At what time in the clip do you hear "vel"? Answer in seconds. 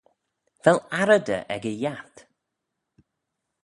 0.63-0.79